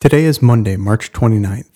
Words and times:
Today 0.00 0.24
is 0.24 0.40
Monday, 0.40 0.78
March 0.78 1.12
29th. 1.12 1.68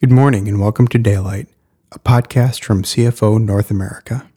Good 0.00 0.12
morning 0.12 0.46
and 0.46 0.60
welcome 0.60 0.86
to 0.86 0.98
Daylight, 0.98 1.48
a 1.90 1.98
podcast 1.98 2.62
from 2.62 2.84
CFO 2.84 3.42
North 3.42 3.72
America. 3.72 4.30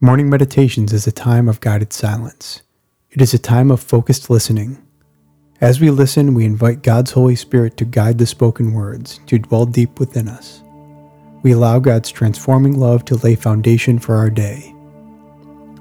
Morning 0.00 0.30
meditations 0.30 0.94
is 0.94 1.06
a 1.06 1.12
time 1.12 1.50
of 1.50 1.60
guided 1.60 1.92
silence. 1.92 2.62
It 3.10 3.20
is 3.20 3.34
a 3.34 3.38
time 3.38 3.70
of 3.70 3.82
focused 3.82 4.30
listening. 4.30 4.82
As 5.60 5.82
we 5.82 5.90
listen, 5.90 6.32
we 6.32 6.46
invite 6.46 6.82
God's 6.82 7.10
Holy 7.10 7.36
Spirit 7.36 7.76
to 7.76 7.84
guide 7.84 8.16
the 8.16 8.24
spoken 8.24 8.72
words, 8.72 9.20
to 9.26 9.38
dwell 9.38 9.66
deep 9.66 10.00
within 10.00 10.28
us. 10.28 10.62
We 11.42 11.52
allow 11.52 11.78
God's 11.78 12.10
transforming 12.10 12.80
love 12.80 13.04
to 13.04 13.16
lay 13.16 13.34
foundation 13.34 13.98
for 13.98 14.16
our 14.16 14.30
day. 14.30 14.74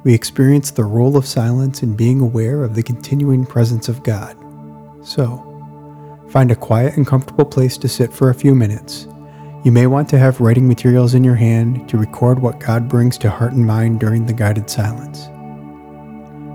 We 0.04 0.14
experience 0.14 0.72
the 0.72 0.84
role 0.84 1.16
of 1.16 1.26
silence 1.26 1.84
in 1.84 1.96
being 1.96 2.20
aware 2.20 2.66
of 2.66 2.76
the 2.76 2.84
continuing 2.84 3.46
presence 3.46 3.88
of 3.88 4.04
God. 4.04 4.36
So, 5.06 5.47
Find 6.30 6.52
a 6.52 6.56
quiet 6.56 6.98
and 6.98 7.08
comfortable 7.08 7.46
place 7.46 7.78
to 7.78 7.88
sit 7.88 8.12
for 8.12 8.30
a 8.30 8.36
few 8.36 8.54
minutes. 8.54 9.08
You 9.64 9.72
may 9.72 9.88
want 9.88 10.10
to 10.10 10.20
have 10.20 10.42
writing 10.42 10.68
materials 10.68 11.14
in 11.14 11.24
your 11.24 11.36
hand 11.36 11.88
to 11.90 11.98
record 11.98 12.40
what 12.40 12.60
God 12.60 12.88
brings 12.88 13.18
to 13.20 13.30
heart 13.30 13.54
and 13.54 13.66
mind 13.66 14.00
during 14.00 14.26
the 14.26 14.34
guided 14.34 14.70
silence. 14.70 15.28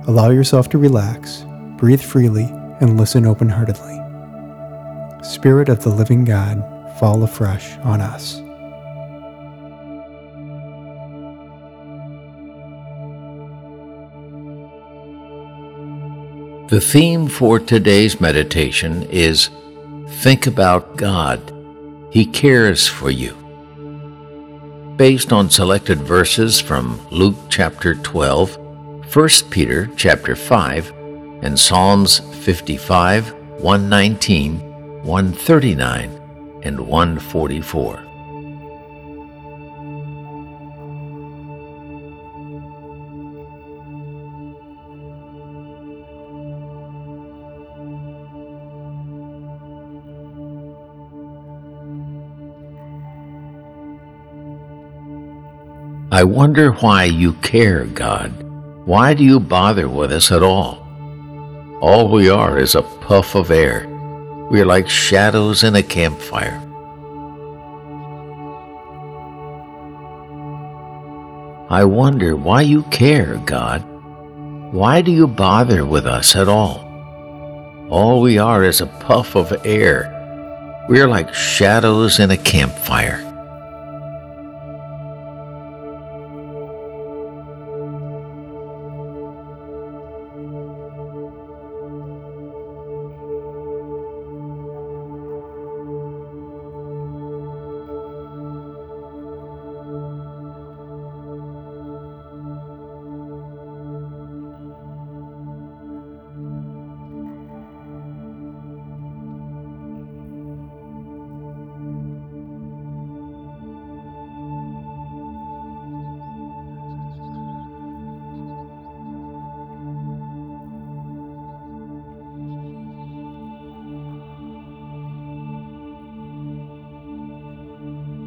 Allow 0.08 0.30
yourself 0.30 0.68
to 0.70 0.78
relax, 0.78 1.44
breathe 1.76 2.02
freely, 2.02 2.44
and 2.80 2.98
listen 2.98 3.26
open 3.26 3.48
heartedly. 3.48 3.98
Spirit 5.22 5.68
of 5.68 5.82
the 5.82 5.90
living 5.90 6.24
God, 6.24 6.62
fall 6.98 7.22
afresh 7.22 7.76
on 7.78 8.00
us. 8.00 8.42
The 16.70 16.80
theme 16.80 17.28
for 17.28 17.58
today's 17.58 18.20
meditation 18.20 19.02
is 19.10 19.50
Think 20.20 20.46
about 20.46 20.96
God. 20.96 21.40
He 22.10 22.26
cares 22.26 22.86
for 22.86 23.10
you. 23.10 23.34
Based 24.96 25.32
on 25.32 25.50
selected 25.50 25.98
verses 25.98 26.60
from 26.60 27.00
Luke 27.10 27.36
chapter 27.48 27.94
12, 27.94 28.56
1 29.14 29.28
Peter 29.50 29.90
chapter 29.96 30.36
5, 30.36 30.92
and 31.42 31.58
Psalms 31.58 32.20
55, 32.44 33.32
119, 33.60 34.58
139, 35.02 36.60
and 36.62 36.80
144. 36.80 38.11
I 56.12 56.24
wonder 56.24 56.72
why 56.72 57.04
you 57.04 57.32
care, 57.40 57.86
God. 57.86 58.30
Why 58.84 59.14
do 59.14 59.24
you 59.24 59.40
bother 59.40 59.88
with 59.88 60.12
us 60.12 60.30
at 60.30 60.42
all? 60.42 60.86
All 61.80 62.10
we 62.10 62.28
are 62.28 62.58
is 62.58 62.74
a 62.74 62.82
puff 62.82 63.34
of 63.34 63.50
air. 63.50 63.88
We 64.50 64.60
are 64.60 64.66
like 64.66 64.90
shadows 64.90 65.64
in 65.64 65.74
a 65.74 65.82
campfire. 65.82 66.58
I 71.70 71.82
wonder 71.84 72.36
why 72.36 72.60
you 72.60 72.82
care, 72.90 73.38
God. 73.46 73.82
Why 74.70 75.00
do 75.00 75.10
you 75.10 75.26
bother 75.26 75.86
with 75.86 76.04
us 76.04 76.36
at 76.36 76.46
all? 76.46 76.84
All 77.88 78.20
we 78.20 78.36
are 78.36 78.62
is 78.62 78.82
a 78.82 78.86
puff 78.86 79.34
of 79.34 79.64
air. 79.64 80.12
We 80.90 81.00
are 81.00 81.08
like 81.08 81.32
shadows 81.32 82.20
in 82.20 82.30
a 82.30 82.36
campfire. 82.36 83.31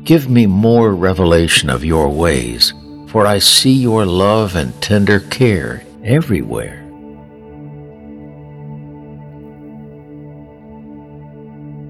Give 0.06 0.30
me 0.30 0.46
more 0.46 0.94
revelation 0.94 1.68
of 1.68 1.84
your 1.84 2.10
ways, 2.10 2.74
for 3.08 3.26
I 3.26 3.40
see 3.40 3.74
your 3.74 4.06
love 4.06 4.56
and 4.56 4.80
tender 4.80 5.20
care 5.20 5.84
everywhere. 6.04 6.84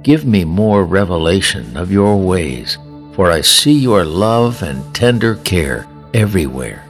Give 0.01 0.23
me 0.23 0.45
more 0.45 0.85
revelation 0.85 1.75
of 1.75 1.91
your 1.91 2.15
ways, 2.15 2.77
for 3.15 3.29
I 3.31 3.41
see 3.41 3.73
your 3.73 4.05
love 4.05 4.63
and 4.63 4.95
tender 4.95 5.35
care 5.35 5.85
everywhere. 6.13 6.85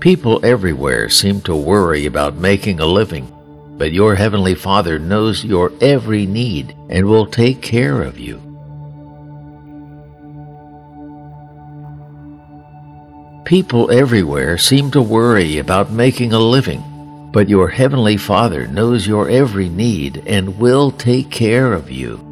People 0.00 0.44
everywhere 0.44 1.08
seem 1.08 1.40
to 1.42 1.56
worry 1.56 2.04
about 2.04 2.36
making 2.36 2.80
a 2.80 2.86
living, 2.86 3.32
but 3.78 3.92
your 3.92 4.14
Heavenly 4.14 4.54
Father 4.54 4.98
knows 4.98 5.42
your 5.42 5.72
every 5.80 6.26
need 6.26 6.76
and 6.90 7.06
will 7.06 7.26
take 7.26 7.62
care 7.62 8.02
of 8.02 8.18
you. 8.18 8.36
People 13.46 13.90
everywhere 13.90 14.58
seem 14.58 14.90
to 14.90 15.00
worry 15.00 15.58
about 15.58 15.90
making 15.90 16.32
a 16.32 16.38
living, 16.38 17.30
but 17.32 17.48
your 17.48 17.68
Heavenly 17.68 18.18
Father 18.18 18.66
knows 18.66 19.06
your 19.06 19.30
every 19.30 19.68
need 19.68 20.22
and 20.26 20.58
will 20.58 20.90
take 20.90 21.30
care 21.30 21.72
of 21.72 21.90
you. 21.90 22.25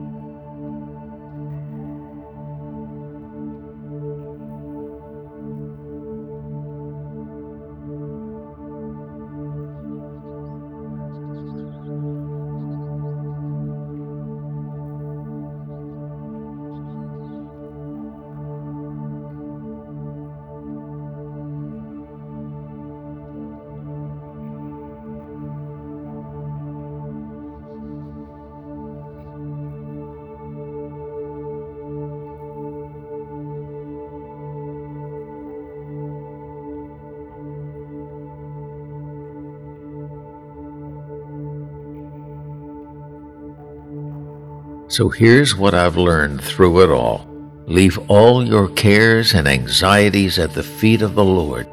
So 44.95 45.09
here's 45.09 45.57
what 45.57 45.75
I've 45.75 45.97
learned 45.97 46.41
through 46.41 46.85
it 46.85 46.89
all 46.89 47.27
leave 47.67 47.99
all 48.09 48.47
your 48.47 48.69
cares 48.69 49.35
and 49.35 49.49
anxieties 49.49 50.39
at 50.39 50.53
the 50.53 50.63
feet 50.63 51.03
of 51.03 51.17
the 51.17 51.25
Lord, 51.25 51.67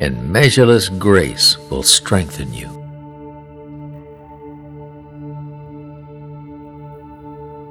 and 0.00 0.30
measureless 0.32 0.88
grace 0.88 1.58
will 1.70 1.82
strengthen 1.82 2.54
you. 2.54 2.68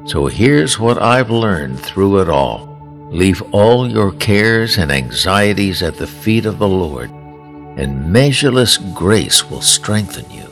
So 0.08 0.26
here's 0.26 0.78
what 0.78 1.02
I've 1.02 1.30
learned 1.30 1.80
through 1.80 2.20
it 2.20 2.28
all 2.28 2.68
leave 3.10 3.42
all 3.54 3.90
your 3.90 4.12
cares 4.12 4.78
and 4.78 4.92
anxieties 4.92 5.82
at 5.82 5.96
the 5.96 6.08
feet 6.08 6.46
of 6.46 6.60
the 6.60 6.68
Lord, 6.68 7.10
and 7.80 8.12
measureless 8.12 8.76
grace 8.76 9.50
will 9.50 9.62
strengthen 9.62 10.30
you. 10.32 10.47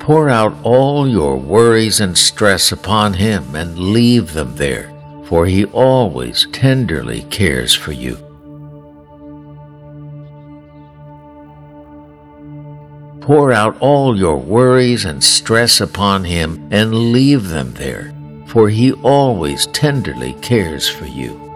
Pour 0.00 0.30
out 0.30 0.54
all 0.62 1.06
your 1.06 1.36
worries 1.36 2.00
and 2.00 2.16
stress 2.16 2.72
upon 2.72 3.12
Him 3.12 3.54
and 3.54 3.78
leave 3.78 4.32
them 4.32 4.56
there, 4.56 4.90
for 5.26 5.44
He 5.44 5.66
always 5.66 6.46
tenderly 6.52 7.22
cares 7.24 7.74
for 7.74 7.92
you. 7.92 8.16
Pour 13.20 13.52
out 13.52 13.76
all 13.80 14.18
your 14.18 14.38
worries 14.38 15.04
and 15.04 15.22
stress 15.22 15.82
upon 15.82 16.24
Him 16.24 16.66
and 16.72 17.12
leave 17.12 17.48
them 17.48 17.74
there, 17.74 18.12
for 18.46 18.70
He 18.70 18.92
always 18.92 19.66
tenderly 19.66 20.32
cares 20.40 20.88
for 20.88 21.04
you. 21.04 21.49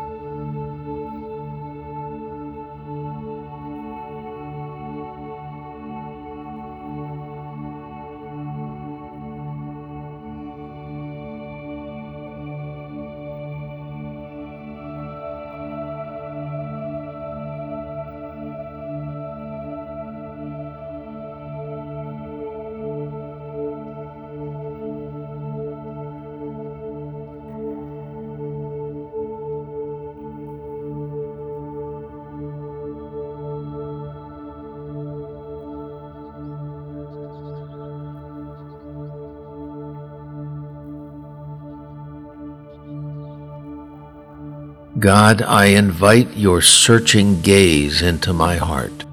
God, 45.05 45.43
I 45.43 45.67
invite 45.67 46.35
your 46.35 46.63
searching 46.63 47.43
gaze 47.43 48.01
into 48.01 48.33
my 48.33 48.57
heart. 48.57 49.05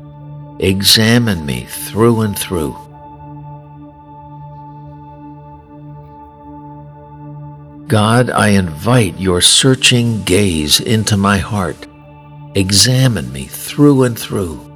Examine 0.60 1.46
me 1.46 1.66
through 1.66 2.22
and 2.22 2.40
through. 2.40 2.72
God, 7.88 8.30
I 8.30 8.52
invite 8.56 9.20
your 9.20 9.42
searching 9.42 10.24
gaze 10.24 10.80
into 10.80 11.18
my 11.18 11.40
heart. 11.40 11.88
Examine 12.56 13.30
me 13.34 13.44
through 13.48 14.04
and 14.04 14.18
through. 14.18 14.71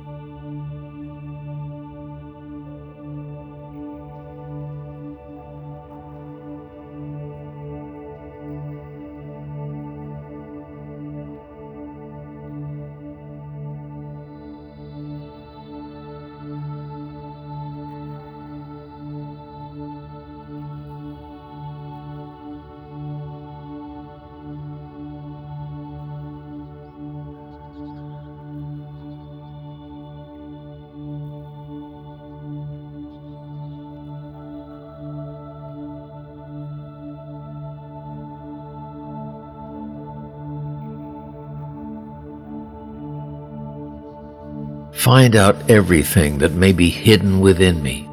Find 45.05 45.35
out 45.35 45.69
everything 45.69 46.39
that 46.39 46.53
may 46.53 46.71
be 46.71 46.89
hidden 46.89 47.39
within 47.39 47.83
me. 47.83 48.09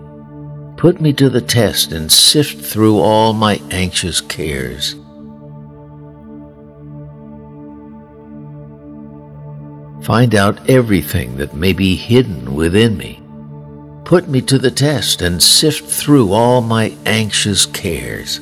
Put 0.76 1.00
me 1.00 1.14
to 1.14 1.30
the 1.30 1.40
test 1.40 1.90
and 1.90 2.12
sift 2.12 2.62
through 2.62 2.98
all 2.98 3.32
my 3.32 3.62
anxious 3.70 4.20
cares. 4.20 4.92
Find 10.04 10.34
out 10.34 10.68
everything 10.68 11.38
that 11.38 11.54
may 11.54 11.72
be 11.72 11.96
hidden 11.96 12.54
within 12.54 12.98
me. 12.98 13.22
Put 14.04 14.28
me 14.28 14.42
to 14.42 14.58
the 14.58 14.70
test 14.70 15.22
and 15.22 15.42
sift 15.42 15.90
through 15.90 16.34
all 16.34 16.60
my 16.60 16.94
anxious 17.06 17.64
cares. 17.64 18.38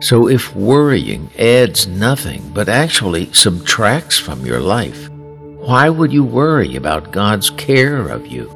So 0.00 0.28
if 0.28 0.54
worrying 0.54 1.30
adds 1.38 1.86
nothing 1.86 2.50
but 2.52 2.68
actually 2.68 3.32
subtracts 3.32 4.18
from 4.18 4.44
your 4.44 4.60
life, 4.60 5.08
why 5.08 5.88
would 5.88 6.12
you 6.12 6.22
worry 6.22 6.76
about 6.76 7.12
God's 7.12 7.48
care 7.50 8.08
of 8.08 8.26
you? 8.26 8.52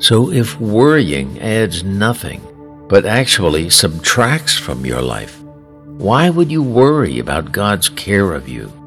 So 0.00 0.32
if 0.32 0.60
worrying 0.60 1.40
adds 1.40 1.84
nothing 1.84 2.42
but 2.88 3.06
actually 3.06 3.70
subtracts 3.70 4.58
from 4.58 4.84
your 4.84 5.00
life, 5.00 5.40
why 5.42 6.28
would 6.28 6.50
you 6.50 6.62
worry 6.62 7.20
about 7.20 7.52
God's 7.52 7.88
care 7.88 8.32
of 8.32 8.48
you? 8.48 8.81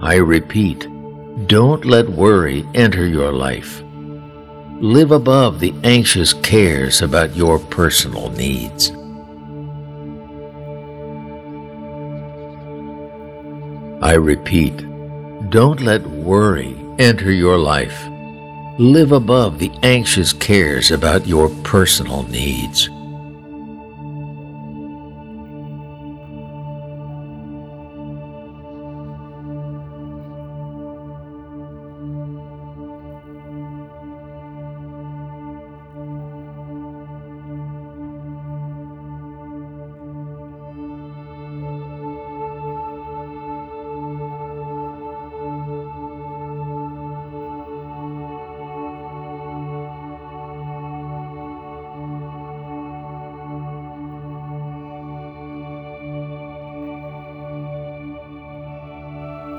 I 0.00 0.16
repeat, 0.16 0.86
don't 1.46 1.86
let 1.86 2.08
worry 2.08 2.66
enter 2.74 3.06
your 3.06 3.32
life. 3.32 3.82
Live 4.78 5.10
above 5.10 5.58
the 5.58 5.74
anxious 5.84 6.34
cares 6.34 7.00
about 7.00 7.34
your 7.34 7.58
personal 7.58 8.30
needs. 8.30 8.90
I 14.02 14.12
repeat, 14.14 14.76
don't 15.48 15.80
let 15.80 16.06
worry 16.06 16.76
enter 16.98 17.32
your 17.32 17.56
life. 17.56 17.98
Live 18.78 19.12
above 19.12 19.58
the 19.58 19.72
anxious 19.82 20.34
cares 20.34 20.90
about 20.90 21.26
your 21.26 21.48
personal 21.64 22.24
needs. 22.24 22.90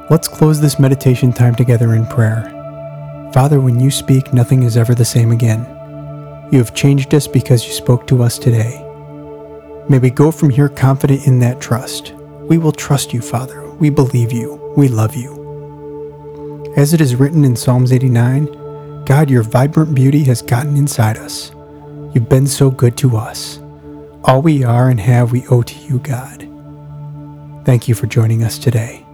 Let's 0.09 0.29
close 0.29 0.61
this 0.61 0.79
meditation 0.79 1.33
time 1.33 1.53
together 1.53 1.93
in 1.93 2.05
prayer. 2.05 2.49
Father, 3.33 3.59
when 3.59 3.77
you 3.77 3.91
speak, 3.91 4.33
nothing 4.33 4.63
is 4.63 4.77
ever 4.77 4.95
the 4.95 5.03
same 5.03 5.31
again. 5.31 5.65
You 6.49 6.59
have 6.59 6.73
changed 6.73 7.13
us 7.13 7.27
because 7.27 7.67
you 7.67 7.73
spoke 7.73 8.07
to 8.07 8.23
us 8.23 8.39
today. 8.39 8.81
May 9.89 9.99
we 9.99 10.09
go 10.09 10.31
from 10.31 10.49
here 10.49 10.69
confident 10.69 11.27
in 11.27 11.39
that 11.39 11.59
trust. 11.59 12.13
We 12.43 12.57
will 12.57 12.71
trust 12.71 13.11
you, 13.11 13.19
Father. 13.19 13.69
We 13.69 13.89
believe 13.89 14.31
you. 14.31 14.73
We 14.77 14.87
love 14.87 15.13
you. 15.13 16.73
As 16.77 16.93
it 16.93 17.01
is 17.01 17.17
written 17.17 17.43
in 17.43 17.57
Psalms 17.57 17.91
89, 17.91 19.03
God, 19.03 19.29
your 19.29 19.43
vibrant 19.43 19.93
beauty 19.93 20.23
has 20.23 20.41
gotten 20.41 20.77
inside 20.77 21.17
us. 21.17 21.51
You've 22.13 22.29
been 22.29 22.47
so 22.47 22.71
good 22.71 22.95
to 22.99 23.17
us. 23.17 23.59
All 24.23 24.41
we 24.41 24.63
are 24.63 24.87
and 24.87 25.01
have 25.01 25.33
we 25.33 25.45
owe 25.47 25.63
to 25.63 25.79
you, 25.79 25.99
God. 25.99 26.47
Thank 27.65 27.89
you 27.89 27.93
for 27.93 28.07
joining 28.07 28.43
us 28.43 28.57
today. 28.57 29.06